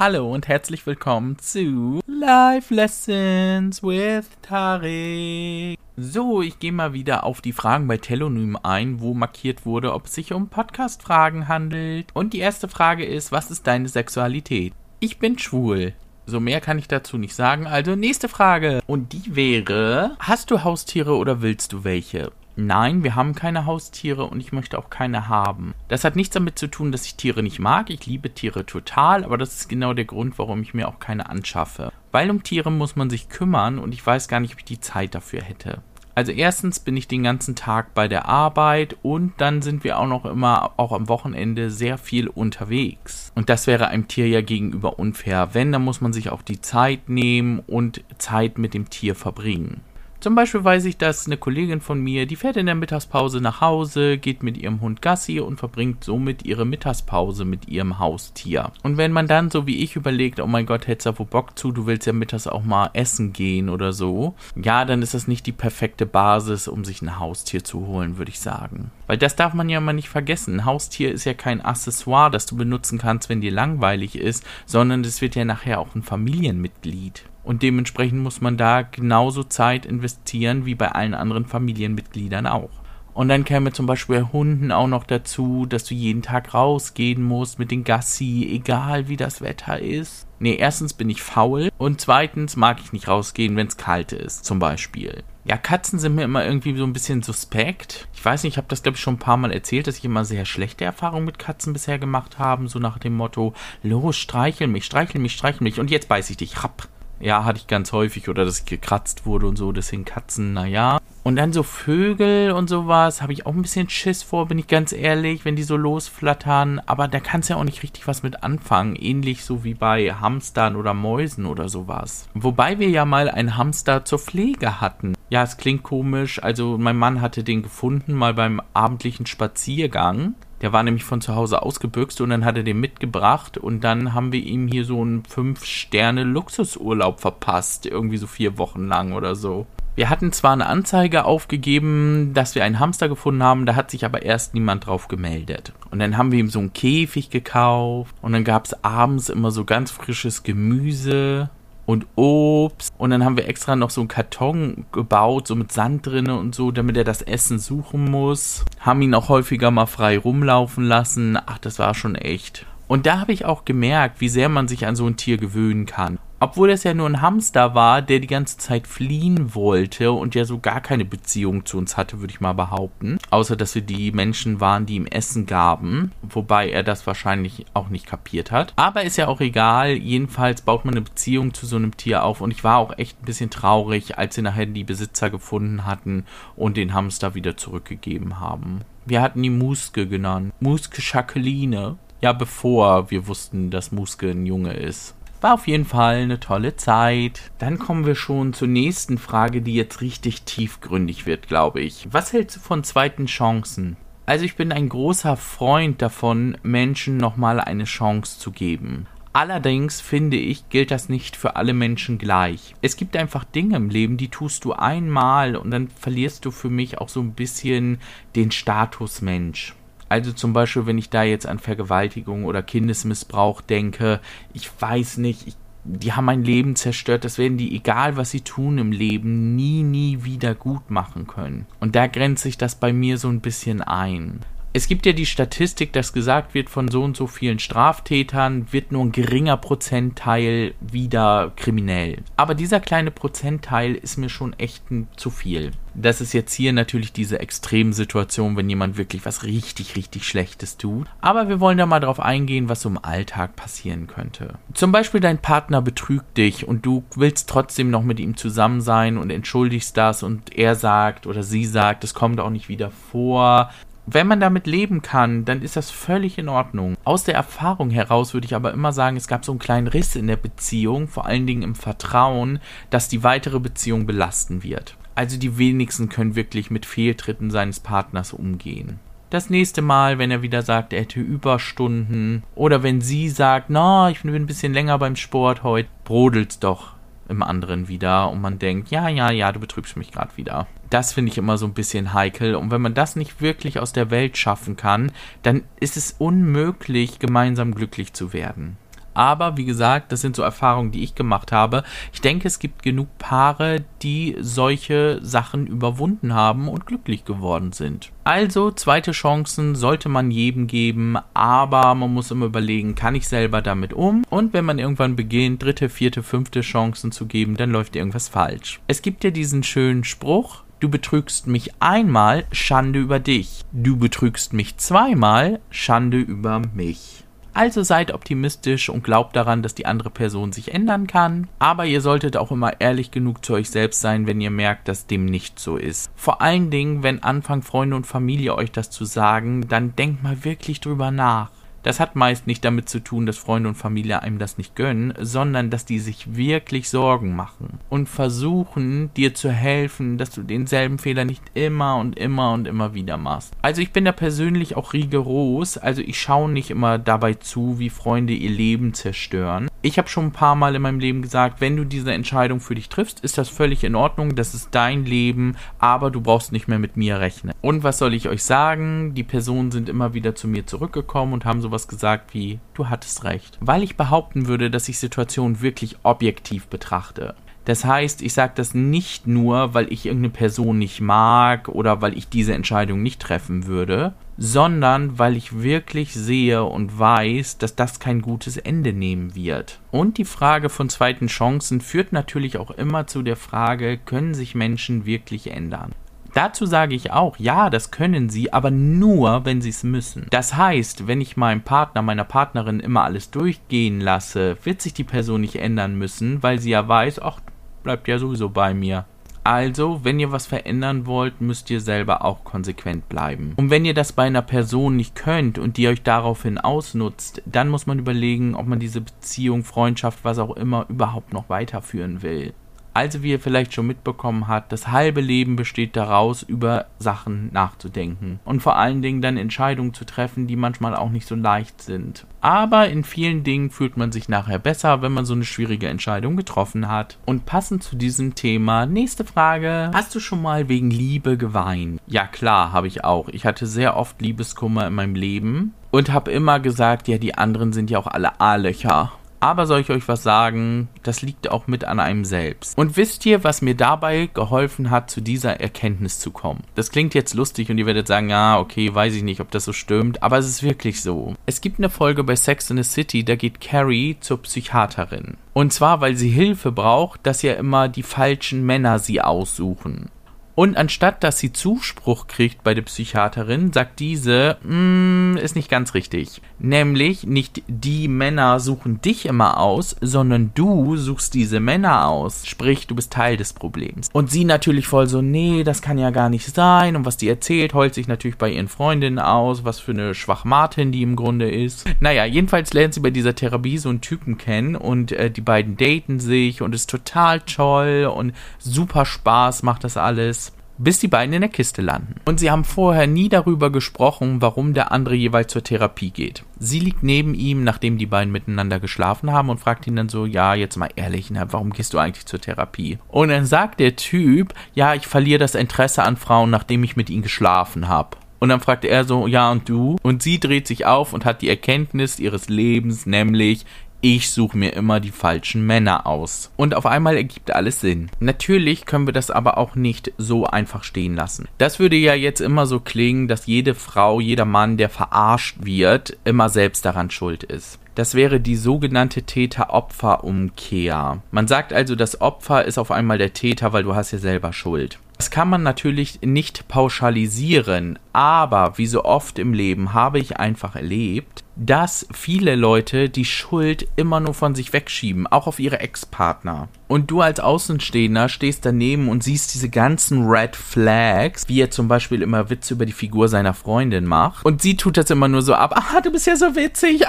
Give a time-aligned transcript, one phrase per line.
[0.00, 5.76] Hallo und herzlich willkommen zu Life Lessons with Tarek.
[5.96, 10.06] So, ich gehe mal wieder auf die Fragen bei Telonym ein, wo markiert wurde, ob
[10.06, 12.06] es sich um Podcast-Fragen handelt.
[12.14, 14.72] Und die erste Frage ist, was ist deine Sexualität?
[15.00, 15.94] Ich bin schwul.
[16.26, 17.66] So mehr kann ich dazu nicht sagen.
[17.66, 18.82] Also nächste Frage.
[18.86, 22.30] Und die wäre, hast du Haustiere oder willst du welche?
[22.60, 25.74] Nein, wir haben keine Haustiere und ich möchte auch keine haben.
[25.86, 27.88] Das hat nichts damit zu tun, dass ich Tiere nicht mag.
[27.88, 31.30] Ich liebe Tiere total, aber das ist genau der Grund, warum ich mir auch keine
[31.30, 31.92] anschaffe.
[32.10, 34.80] Weil um Tiere muss man sich kümmern und ich weiß gar nicht, ob ich die
[34.80, 35.82] Zeit dafür hätte.
[36.16, 40.08] Also erstens bin ich den ganzen Tag bei der Arbeit und dann sind wir auch
[40.08, 43.30] noch immer, auch am Wochenende, sehr viel unterwegs.
[43.36, 45.50] Und das wäre einem Tier ja gegenüber unfair.
[45.52, 49.82] Wenn, dann muss man sich auch die Zeit nehmen und Zeit mit dem Tier verbringen.
[50.20, 53.60] Zum Beispiel weiß ich, dass eine Kollegin von mir, die fährt in der Mittagspause nach
[53.60, 58.72] Hause, geht mit ihrem Hund Gassi und verbringt somit ihre Mittagspause mit ihrem Haustier.
[58.82, 61.56] Und wenn man dann so wie ich überlegt, oh mein Gott, hättest du wohl Bock
[61.56, 65.28] zu, du willst ja mittags auch mal essen gehen oder so, ja, dann ist das
[65.28, 68.90] nicht die perfekte Basis, um sich ein Haustier zu holen, würde ich sagen.
[69.06, 70.56] Weil das darf man ja mal nicht vergessen.
[70.56, 75.02] Ein Haustier ist ja kein Accessoire, das du benutzen kannst, wenn dir langweilig ist, sondern
[75.02, 77.22] es wird ja nachher auch ein Familienmitglied.
[77.48, 82.68] Und dementsprechend muss man da genauso Zeit investieren wie bei allen anderen Familienmitgliedern auch.
[83.14, 87.58] Und dann käme zum Beispiel Hunden auch noch dazu, dass du jeden Tag rausgehen musst
[87.58, 90.26] mit den Gassi, egal wie das Wetter ist.
[90.40, 94.44] Nee, erstens bin ich faul und zweitens mag ich nicht rausgehen, wenn es kalt ist,
[94.44, 95.22] zum Beispiel.
[95.46, 98.08] Ja, Katzen sind mir immer irgendwie so ein bisschen suspekt.
[98.12, 100.04] Ich weiß nicht, ich habe das glaube ich schon ein paar Mal erzählt, dass ich
[100.04, 104.66] immer sehr schlechte Erfahrungen mit Katzen bisher gemacht habe, so nach dem Motto, los, streichel
[104.66, 106.88] mich, streichel mich, streichel mich und jetzt beiß ich dich, rapp.
[107.20, 110.98] Ja, hatte ich ganz häufig oder dass ich gekratzt wurde und so, deswegen Katzen, naja.
[111.24, 114.66] Und dann so Vögel und sowas, habe ich auch ein bisschen Schiss vor, bin ich
[114.66, 116.80] ganz ehrlich, wenn die so losflattern.
[116.86, 118.96] Aber da kannst du ja auch nicht richtig was mit anfangen.
[118.96, 122.28] Ähnlich so wie bei Hamstern oder Mäusen oder sowas.
[122.32, 125.14] Wobei wir ja mal einen Hamster zur Pflege hatten.
[125.28, 126.42] Ja, es klingt komisch.
[126.42, 130.34] Also mein Mann hatte den gefunden, mal beim abendlichen Spaziergang.
[130.60, 134.14] Der war nämlich von zu Hause ausgebüxt und dann hat er den mitgebracht und dann
[134.14, 139.66] haben wir ihm hier so einen 5-Sterne-Luxusurlaub verpasst, irgendwie so vier Wochen lang oder so.
[139.94, 144.04] Wir hatten zwar eine Anzeige aufgegeben, dass wir einen Hamster gefunden haben, da hat sich
[144.04, 145.72] aber erst niemand drauf gemeldet.
[145.90, 149.50] Und dann haben wir ihm so einen Käfig gekauft und dann gab es abends immer
[149.50, 151.50] so ganz frisches Gemüse
[151.88, 152.92] und Obst.
[152.98, 156.54] Und dann haben wir extra noch so einen Karton gebaut, so mit Sand drinne und
[156.54, 158.66] so, damit er das Essen suchen muss.
[158.78, 161.38] Haben ihn auch häufiger mal frei rumlaufen lassen.
[161.46, 162.66] Ach, das war schon echt.
[162.88, 165.86] Und da habe ich auch gemerkt, wie sehr man sich an so ein Tier gewöhnen
[165.86, 170.34] kann obwohl es ja nur ein Hamster war, der die ganze Zeit fliehen wollte und
[170.34, 173.18] ja so gar keine Beziehung zu uns hatte, würde ich mal behaupten.
[173.30, 176.12] Außer, dass wir die Menschen waren, die ihm Essen gaben.
[176.22, 178.72] Wobei er das wahrscheinlich auch nicht kapiert hat.
[178.76, 179.92] Aber ist ja auch egal.
[179.92, 182.40] Jedenfalls baut man eine Beziehung zu so einem Tier auf.
[182.40, 186.24] Und ich war auch echt ein bisschen traurig, als sie nachher die Besitzer gefunden hatten
[186.56, 188.80] und den Hamster wieder zurückgegeben haben.
[189.06, 190.52] Wir hatten die Muske genannt.
[190.60, 191.96] Muske Jacqueline.
[192.20, 195.14] Ja, bevor wir wussten, dass Muske ein Junge ist.
[195.40, 197.52] War auf jeden Fall eine tolle Zeit.
[197.58, 202.08] Dann kommen wir schon zur nächsten Frage, die jetzt richtig tiefgründig wird, glaube ich.
[202.10, 203.96] Was hältst du von zweiten Chancen?
[204.26, 209.06] Also ich bin ein großer Freund davon, Menschen nochmal eine Chance zu geben.
[209.32, 212.74] Allerdings finde ich, gilt das nicht für alle Menschen gleich.
[212.82, 216.70] Es gibt einfach Dinge im Leben, die tust du einmal und dann verlierst du für
[216.70, 218.00] mich auch so ein bisschen
[218.34, 219.76] den Status Mensch.
[220.08, 224.20] Also zum Beispiel, wenn ich da jetzt an Vergewaltigung oder Kindesmissbrauch denke,
[224.54, 228.40] ich weiß nicht, ich, die haben mein Leben zerstört, das werden die, egal was sie
[228.40, 231.66] tun im Leben, nie, nie wieder gut machen können.
[231.80, 234.40] Und da grenzt sich das bei mir so ein bisschen ein
[234.72, 238.92] es gibt ja die Statistik, dass gesagt wird, von so und so vielen Straftätern wird
[238.92, 242.18] nur ein geringer Prozentteil wieder kriminell.
[242.36, 244.84] Aber dieser kleine Prozentteil ist mir schon echt
[245.16, 245.72] zu viel.
[245.94, 251.08] Das ist jetzt hier natürlich diese Extremsituation, wenn jemand wirklich was richtig, richtig Schlechtes tut.
[251.20, 254.54] Aber wir wollen da mal drauf eingehen, was so im Alltag passieren könnte.
[254.74, 259.18] Zum Beispiel dein Partner betrügt dich und du willst trotzdem noch mit ihm zusammen sein
[259.18, 263.70] und entschuldigst das und er sagt oder sie sagt, es kommt auch nicht wieder vor
[264.10, 266.96] wenn man damit leben kann, dann ist das völlig in Ordnung.
[267.04, 270.16] Aus der Erfahrung heraus würde ich aber immer sagen, es gab so einen kleinen Riss
[270.16, 272.58] in der Beziehung, vor allen Dingen im Vertrauen,
[272.90, 274.96] dass die weitere Beziehung belasten wird.
[275.14, 278.98] Also die wenigsten können wirklich mit Fehltritten seines Partners umgehen.
[279.30, 284.04] Das nächste Mal, wenn er wieder sagt, er hätte Überstunden oder wenn sie sagt, na,
[284.04, 286.97] no, ich bin ein bisschen länger beim Sport heute, brodelt's doch
[287.28, 290.66] im anderen wieder und man denkt, ja, ja, ja, du betrübst mich gerade wieder.
[290.90, 293.92] Das finde ich immer so ein bisschen heikel und wenn man das nicht wirklich aus
[293.92, 298.76] der Welt schaffen kann, dann ist es unmöglich, gemeinsam glücklich zu werden.
[299.18, 301.82] Aber wie gesagt, das sind so Erfahrungen, die ich gemacht habe.
[302.12, 308.12] Ich denke, es gibt genug Paare, die solche Sachen überwunden haben und glücklich geworden sind.
[308.22, 313.60] Also, zweite Chancen sollte man jedem geben, aber man muss immer überlegen, kann ich selber
[313.60, 314.22] damit um?
[314.30, 318.78] Und wenn man irgendwann beginnt, dritte, vierte, fünfte Chancen zu geben, dann läuft irgendwas falsch.
[318.86, 323.64] Es gibt ja diesen schönen Spruch, Du betrügst mich einmal, Schande über dich.
[323.72, 327.24] Du betrügst mich zweimal, Schande über mich.
[327.54, 331.48] Also seid optimistisch und glaubt daran, dass die andere Person sich ändern kann.
[331.58, 335.06] Aber ihr solltet auch immer ehrlich genug zu euch selbst sein, wenn ihr merkt, dass
[335.06, 336.10] dem nicht so ist.
[336.14, 340.44] Vor allen Dingen, wenn anfangen Freunde und Familie euch das zu sagen, dann denkt mal
[340.44, 341.50] wirklich drüber nach.
[341.88, 345.14] Das hat meist nicht damit zu tun, dass Freunde und Familie einem das nicht gönnen,
[345.18, 350.98] sondern dass die sich wirklich Sorgen machen und versuchen, dir zu helfen, dass du denselben
[350.98, 353.54] Fehler nicht immer und immer und immer wieder machst.
[353.62, 357.88] Also ich bin da persönlich auch rigoros, also ich schaue nicht immer dabei zu, wie
[357.88, 359.70] Freunde ihr Leben zerstören.
[359.80, 362.74] Ich habe schon ein paar Mal in meinem Leben gesagt, wenn du diese Entscheidung für
[362.74, 366.68] dich triffst, ist das völlig in Ordnung, das ist dein Leben, aber du brauchst nicht
[366.68, 367.54] mehr mit mir rechnen.
[367.62, 369.14] Und was soll ich euch sagen?
[369.14, 373.24] Die Personen sind immer wieder zu mir zurückgekommen und haben sowas gesagt wie, du hattest
[373.24, 373.58] recht.
[373.60, 377.34] Weil ich behaupten würde, dass ich Situationen wirklich objektiv betrachte.
[377.64, 382.16] Das heißt, ich sage das nicht nur, weil ich irgendeine Person nicht mag oder weil
[382.16, 388.00] ich diese Entscheidung nicht treffen würde, sondern weil ich wirklich sehe und weiß, dass das
[388.00, 389.80] kein gutes Ende nehmen wird.
[389.90, 394.54] Und die Frage von zweiten Chancen führt natürlich auch immer zu der Frage, können sich
[394.54, 395.92] Menschen wirklich ändern?
[396.34, 400.26] Dazu sage ich auch, ja, das können sie, aber nur, wenn sie es müssen.
[400.30, 405.04] Das heißt, wenn ich meinem Partner, meiner Partnerin immer alles durchgehen lasse, wird sich die
[405.04, 407.40] Person nicht ändern müssen, weil sie ja weiß, ach,
[407.82, 409.06] bleibt ja sowieso bei mir.
[409.48, 413.54] Also, wenn ihr was verändern wollt, müsst ihr selber auch konsequent bleiben.
[413.56, 417.70] Und wenn ihr das bei einer Person nicht könnt und die euch daraufhin ausnutzt, dann
[417.70, 422.52] muss man überlegen, ob man diese Beziehung, Freundschaft, was auch immer überhaupt noch weiterführen will.
[422.98, 428.40] Also wie ihr vielleicht schon mitbekommen habt, das halbe Leben besteht daraus, über Sachen nachzudenken
[428.44, 432.26] und vor allen Dingen dann Entscheidungen zu treffen, die manchmal auch nicht so leicht sind.
[432.40, 436.36] Aber in vielen Dingen fühlt man sich nachher besser, wenn man so eine schwierige Entscheidung
[436.36, 437.18] getroffen hat.
[437.24, 439.92] Und passend zu diesem Thema, nächste Frage.
[439.94, 442.00] Hast du schon mal wegen Liebe geweint?
[442.08, 443.28] Ja klar, habe ich auch.
[443.28, 447.72] Ich hatte sehr oft Liebeskummer in meinem Leben und habe immer gesagt, ja, die anderen
[447.72, 449.12] sind ja auch alle A-Löcher.
[449.40, 452.76] Aber soll ich euch was sagen, das liegt auch mit an einem selbst.
[452.76, 456.64] Und wisst ihr, was mir dabei geholfen hat, zu dieser Erkenntnis zu kommen?
[456.74, 459.64] Das klingt jetzt lustig und ihr werdet sagen, ja, okay, weiß ich nicht, ob das
[459.64, 461.34] so stimmt, aber es ist wirklich so.
[461.46, 465.36] Es gibt eine Folge bei Sex in the City, da geht Carrie zur Psychiaterin.
[465.52, 470.10] Und zwar, weil sie Hilfe braucht, dass ja immer die falschen Männer sie aussuchen.
[470.58, 475.94] Und anstatt dass sie Zuspruch kriegt bei der Psychiaterin, sagt diese, mm, ist nicht ganz
[475.94, 476.42] richtig.
[476.58, 482.44] Nämlich nicht die Männer suchen dich immer aus, sondern du suchst diese Männer aus.
[482.44, 484.08] Sprich, du bist Teil des Problems.
[484.12, 486.96] Und sie natürlich voll so, nee, das kann ja gar nicht sein.
[486.96, 490.90] Und was die erzählt, heult sich natürlich bei ihren Freundinnen aus, was für eine Schwachmatin
[490.90, 491.88] die im Grunde ist.
[492.00, 495.76] Naja, jedenfalls lernt sie bei dieser Therapie so einen Typen kennen und äh, die beiden
[495.76, 500.47] daten sich und ist total toll und super Spaß macht das alles
[500.78, 502.14] bis die beiden in der Kiste landen.
[502.24, 506.44] Und sie haben vorher nie darüber gesprochen, warum der andere jeweils zur Therapie geht.
[506.58, 510.26] Sie liegt neben ihm, nachdem die beiden miteinander geschlafen haben und fragt ihn dann so,
[510.26, 512.98] ja, jetzt mal ehrlich, na, warum gehst du eigentlich zur Therapie?
[513.08, 517.10] Und dann sagt der Typ, ja, ich verliere das Interesse an Frauen, nachdem ich mit
[517.10, 518.16] ihnen geschlafen habe.
[518.40, 519.96] Und dann fragt er so, ja und du?
[520.02, 523.66] Und sie dreht sich auf und hat die Erkenntnis ihres Lebens, nämlich,
[524.00, 526.50] ich suche mir immer die falschen Männer aus.
[526.56, 528.10] Und auf einmal ergibt alles Sinn.
[528.20, 531.48] Natürlich können wir das aber auch nicht so einfach stehen lassen.
[531.58, 536.16] Das würde ja jetzt immer so klingen, dass jede Frau, jeder Mann, der verarscht wird,
[536.24, 537.80] immer selbst daran schuld ist.
[537.96, 541.20] Das wäre die sogenannte Täter-Opfer-Umkehr.
[541.32, 544.52] Man sagt also, das Opfer ist auf einmal der Täter, weil du hast ja selber
[544.52, 545.00] Schuld.
[545.16, 550.74] Das kann man natürlich nicht pauschalisieren, aber wie so oft im Leben habe ich einfach
[550.74, 556.68] erlebt, dass viele Leute die Schuld immer nur von sich wegschieben, auch auf ihre Ex-Partner.
[556.86, 561.86] Und du als Außenstehender stehst daneben und siehst diese ganzen Red Flags, wie er zum
[561.86, 564.44] Beispiel immer Witze über die Figur seiner Freundin macht.
[564.46, 565.74] Und sie tut das immer nur so ab.
[565.76, 567.02] Ah, du bist ja so witzig.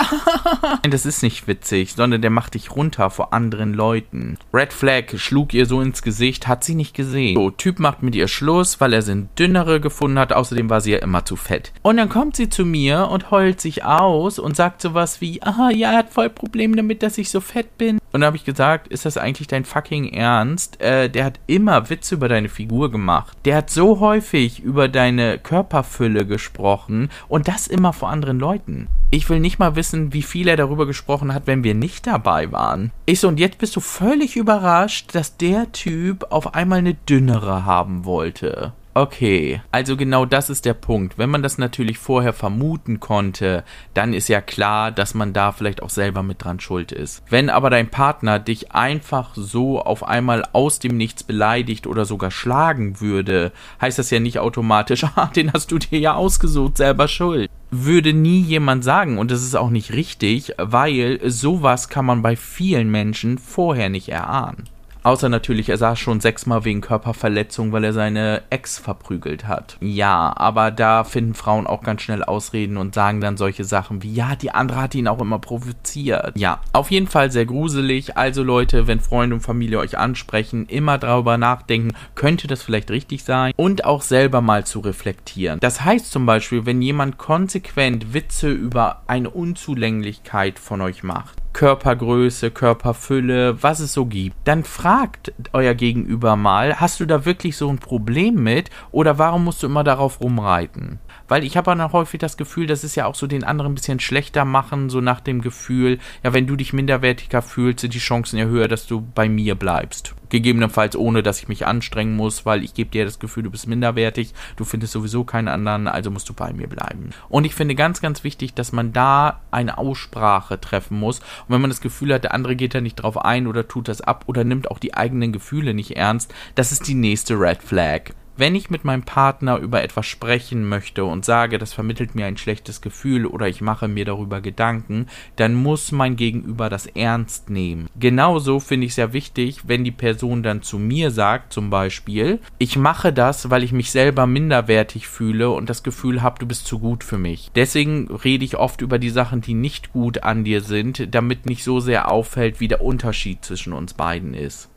[0.61, 4.37] Nein, das ist nicht witzig, sondern der macht dich runter vor anderen Leuten.
[4.53, 7.35] Red Flag schlug ihr so ins Gesicht, hat sie nicht gesehen.
[7.35, 10.33] So, Typ macht mit ihr Schluss, weil er sie dünnere gefunden hat.
[10.33, 11.71] Außerdem war sie ja immer zu fett.
[11.81, 15.69] Und dann kommt sie zu mir und heult sich aus und sagt sowas wie, ah,
[15.69, 17.99] ja, er hat voll Probleme damit, dass ich so fett bin.
[18.11, 20.81] Und dann habe ich gesagt, ist das eigentlich dein fucking Ernst?
[20.81, 23.37] Äh, der hat immer Witze über deine Figur gemacht.
[23.45, 28.87] Der hat so häufig über deine Körperfülle gesprochen und das immer vor anderen Leuten.
[29.11, 32.51] Ich will nicht mal wissen, wie viel er darüber gesprochen hat, wenn wir nicht dabei
[32.51, 32.91] waren.
[33.05, 37.65] Ich so, und jetzt bist du völlig überrascht, dass der Typ auf einmal eine dünnere
[37.65, 38.73] haben wollte.
[38.95, 41.17] Okay, also genau das ist der Punkt.
[41.17, 45.83] Wenn man das natürlich vorher vermuten konnte, dann ist ja klar, dass man da vielleicht
[45.83, 47.23] auch selber mit dran schuld ist.
[47.29, 52.31] Wenn aber dein Partner dich einfach so auf einmal aus dem Nichts beleidigt oder sogar
[52.31, 57.07] schlagen würde, heißt das ja nicht automatisch, ah, den hast du dir ja ausgesucht, selber
[57.07, 62.23] schuld würde nie jemand sagen und das ist auch nicht richtig, weil sowas kann man
[62.23, 64.67] bei vielen Menschen vorher nicht erahnen.
[65.09, 69.75] Außer natürlich, er saß schon sechsmal wegen Körperverletzung, weil er seine Ex verprügelt hat.
[69.81, 74.13] Ja, aber da finden Frauen auch ganz schnell Ausreden und sagen dann solche Sachen wie,
[74.13, 76.37] ja, die andere hat ihn auch immer provoziert.
[76.37, 78.17] Ja, auf jeden Fall sehr gruselig.
[78.17, 83.23] Also Leute, wenn Freunde und Familie euch ansprechen, immer darüber nachdenken, könnte das vielleicht richtig
[83.23, 85.59] sein und auch selber mal zu reflektieren.
[85.59, 92.51] Das heißt zum Beispiel, wenn jemand konsequent Witze über eine Unzulänglichkeit von euch macht, Körpergröße,
[92.51, 97.67] Körperfülle, was es so gibt, dann fragt euer Gegenüber mal, hast du da wirklich so
[97.67, 100.99] ein Problem mit oder warum musst du immer darauf rumreiten?
[101.27, 103.75] Weil ich habe dann häufig das Gefühl, das ist ja auch so den anderen ein
[103.75, 107.99] bisschen schlechter machen, so nach dem Gefühl, ja, wenn du dich minderwertiger fühlst, sind die
[107.99, 110.15] Chancen ja höher, dass du bei mir bleibst.
[110.29, 113.67] Gegebenenfalls ohne, dass ich mich anstrengen muss, weil ich gebe dir das Gefühl, du bist
[113.67, 117.09] minderwertig, du findest sowieso keinen anderen, also musst du bei mir bleiben.
[117.29, 121.19] Und ich finde ganz, ganz wichtig, dass man da eine Aussprache treffen muss.
[121.19, 123.87] Und wenn man das Gefühl hat, der andere geht da nicht drauf ein oder tut
[123.87, 127.61] das ab oder nimmt auch die eigenen Gefühle nicht ernst, das ist die nächste Red
[127.61, 132.25] Flag wenn ich mit meinem Partner über etwas sprechen möchte und sage, das vermittelt mir
[132.25, 137.49] ein schlechtes Gefühl oder ich mache mir darüber Gedanken, dann muss mein Gegenüber das ernst
[137.49, 137.87] nehmen.
[137.99, 142.39] Genauso finde ich es sehr wichtig, wenn die Person dann zu mir sagt, zum Beispiel,
[142.57, 146.65] ich mache das, weil ich mich selber minderwertig fühle und das Gefühl habe, du bist
[146.65, 147.51] zu gut für mich.
[147.55, 151.63] Deswegen rede ich oft über die Sachen, die nicht gut an dir sind, damit nicht
[151.63, 154.69] so sehr auffällt, wie der Unterschied zwischen uns beiden ist.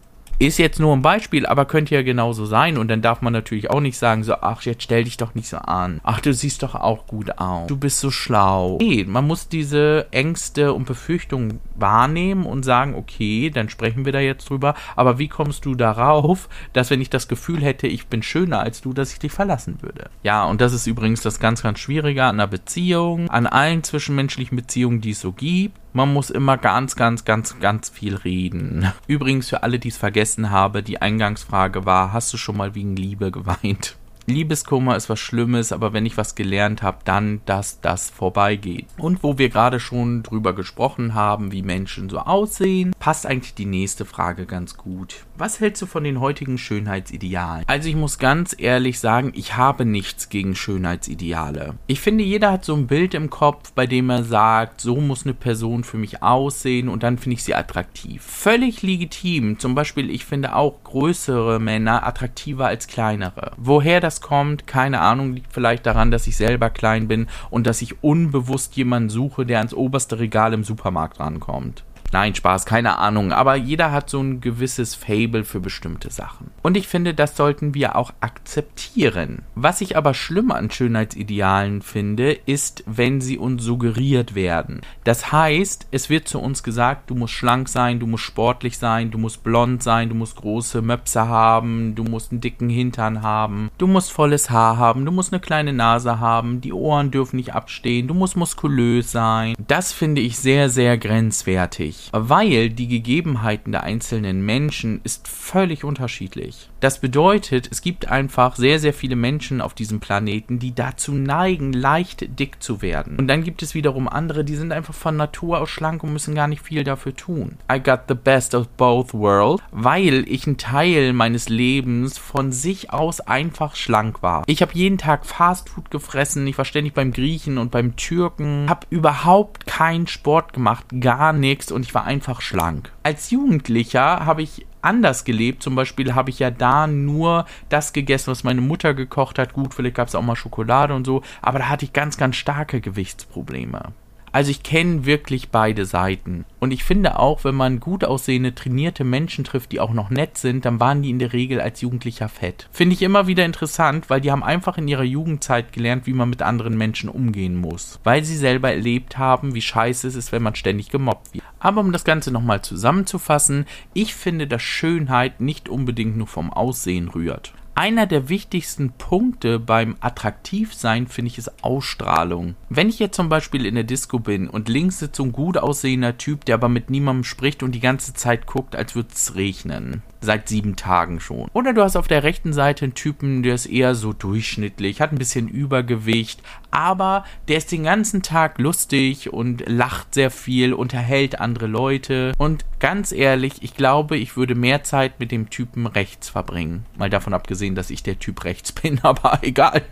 [0.43, 2.77] Ist jetzt nur ein Beispiel, aber könnte ja genauso sein.
[2.77, 5.47] Und dann darf man natürlich auch nicht sagen, so, ach, jetzt stell dich doch nicht
[5.47, 6.01] so an.
[6.03, 7.69] Ach, du siehst doch auch gut aus.
[7.69, 8.77] Du bist so schlau.
[8.81, 14.19] Nee, man muss diese Ängste und Befürchtungen wahrnehmen und sagen, okay, dann sprechen wir da
[14.19, 14.75] jetzt drüber.
[14.97, 18.81] Aber wie kommst du darauf, dass wenn ich das Gefühl hätte, ich bin schöner als
[18.81, 20.11] du, dass ich dich verlassen würde?
[20.25, 24.57] Ja, und das ist übrigens das ganz, ganz Schwierige an einer Beziehung, an allen zwischenmenschlichen
[24.57, 25.79] Beziehungen, die es so gibt.
[25.95, 28.91] Man muss immer ganz, ganz, ganz, ganz viel reden.
[29.07, 32.97] Übrigens für alle, die es vergessen haben, die Eingangsfrage war, hast du schon mal wegen
[32.97, 33.97] Liebe geweint?
[34.27, 38.87] Liebeskummer ist was Schlimmes, aber wenn ich was gelernt habe, dann, dass das vorbeigeht.
[38.99, 43.67] Und wo wir gerade schon drüber gesprochen haben, wie Menschen so aussehen, passt eigentlich die
[43.67, 45.25] nächste Frage ganz gut.
[45.37, 47.65] Was hältst du von den heutigen Schönheitsidealen?
[47.67, 51.75] Also ich muss ganz ehrlich sagen, ich habe nichts gegen Schönheitsideale.
[51.89, 55.25] Ich finde, jeder hat so ein Bild im Kopf, bei dem er sagt, so muss
[55.25, 58.23] eine Person für mich aussehen und dann finde ich sie attraktiv.
[58.23, 59.59] Völlig legitim.
[59.59, 63.53] Zum Beispiel, ich finde auch größere Männer attraktiver als kleinere.
[63.57, 67.67] Woher das das kommt, keine Ahnung, liegt vielleicht daran, dass ich selber klein bin und
[67.67, 71.83] dass ich unbewusst jemanden suche, der ans oberste Regal im Supermarkt rankommt.
[72.13, 76.51] Nein, Spaß, keine Ahnung, aber jeder hat so ein gewisses Fable für bestimmte Sachen.
[76.63, 79.43] Und ich finde, das sollten wir auch akzeptieren.
[79.55, 84.83] Was ich aber schlimm an Schönheitsidealen finde, ist, wenn sie uns suggeriert werden.
[85.05, 89.11] Das heißt, es wird zu uns gesagt, du musst schlank sein, du musst sportlich sein,
[89.11, 93.71] du musst blond sein, du musst große Möpse haben, du musst einen dicken Hintern haben,
[93.79, 97.55] du musst volles Haar haben, du musst eine kleine Nase haben, die Ohren dürfen nicht
[97.55, 99.55] abstehen, du musst muskulös sein.
[99.67, 106.71] Das finde ich sehr, sehr grenzwertig weil die Gegebenheiten der einzelnen Menschen ist völlig unterschiedlich.
[106.81, 111.73] Das bedeutet, es gibt einfach sehr, sehr viele Menschen auf diesem Planeten, die dazu neigen,
[111.73, 113.17] leicht dick zu werden.
[113.19, 116.35] Und dann gibt es wiederum andere, die sind einfach von Natur aus schlank und müssen
[116.35, 117.59] gar nicht viel dafür tun.
[117.73, 122.93] I got the best of both worlds, weil ich ein Teil meines Lebens von sich
[122.93, 124.43] aus einfach schlank war.
[124.47, 128.87] Ich habe jeden Tag Fastfood gefressen, ich war ständig beim Griechen und beim Türken, habe
[128.91, 132.93] überhaupt keinen Sport gemacht, gar nichts und ich war einfach schlank.
[133.03, 135.63] Als Jugendlicher habe ich anders gelebt.
[135.63, 139.53] Zum Beispiel habe ich ja da nur das gegessen, was meine Mutter gekocht hat.
[139.53, 142.37] Gut, vielleicht gab es auch mal Schokolade und so, aber da hatte ich ganz, ganz
[142.37, 143.93] starke Gewichtsprobleme.
[144.33, 146.47] Also ich kenne wirklich beide Seiten.
[146.59, 150.39] Und ich finde auch, wenn man gut aussehende, trainierte Menschen trifft, die auch noch nett
[150.39, 152.67] sind, dann waren die in der Regel als Jugendlicher fett.
[152.73, 156.31] Finde ich immer wieder interessant, weil die haben einfach in ihrer Jugendzeit gelernt, wie man
[156.31, 158.01] mit anderen Menschen umgehen muss.
[158.05, 161.45] Weil sie selber erlebt haben, wie scheiße es ist, wenn man ständig gemobbt wird.
[161.61, 167.09] Aber um das Ganze nochmal zusammenzufassen, ich finde, dass Schönheit nicht unbedingt nur vom Aussehen
[167.09, 172.55] rührt einer der wichtigsten Punkte beim Attraktivsein finde ich ist Ausstrahlung.
[172.69, 175.57] Wenn ich jetzt zum Beispiel in der Disco bin und links sitzt so ein gut
[175.57, 179.35] aussehender Typ, der aber mit niemandem spricht und die ganze Zeit guckt, als würde es
[179.35, 181.49] regnen, seit sieben Tagen schon.
[181.53, 185.13] Oder du hast auf der rechten Seite einen Typen, der ist eher so durchschnittlich, hat
[185.13, 191.39] ein bisschen Übergewicht, aber der ist den ganzen Tag lustig und lacht sehr viel, unterhält
[191.41, 192.33] andere Leute.
[192.39, 196.87] Und ganz ehrlich, ich glaube, ich würde mehr Zeit mit dem Typen rechts verbringen.
[196.97, 199.83] Mal davon abgesehen, dass ich der Typ rechts bin, aber egal.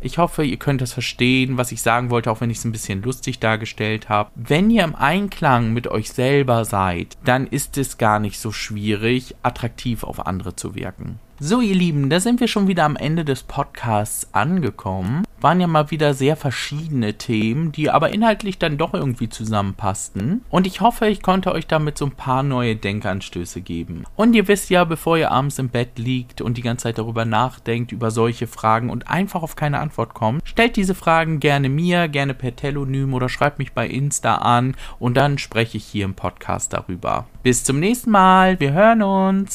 [0.00, 2.72] Ich hoffe, ihr könnt das verstehen, was ich sagen wollte, auch wenn ich es ein
[2.72, 4.30] bisschen lustig dargestellt habe.
[4.34, 9.34] Wenn ihr im Einklang mit euch selber seid, dann ist es gar nicht so schwierig,
[9.42, 11.18] attraktiv auf andere zu wirken.
[11.38, 15.22] So, ihr Lieben, da sind wir schon wieder am Ende des Podcasts angekommen.
[15.38, 20.42] Waren ja mal wieder sehr verschiedene Themen, die aber inhaltlich dann doch irgendwie zusammenpassten.
[20.48, 24.04] Und ich hoffe, ich konnte euch damit so ein paar neue Denkanstöße geben.
[24.16, 27.26] Und ihr wisst ja, bevor ihr abends im Bett liegt und die ganze Zeit darüber
[27.26, 32.08] nachdenkt, über solche Fragen und einfach auf keine Antwort kommt, stellt diese Fragen gerne mir,
[32.08, 36.14] gerne per Telonym oder schreibt mich bei Insta an und dann spreche ich hier im
[36.14, 37.26] Podcast darüber.
[37.42, 39.54] Bis zum nächsten Mal, wir hören uns.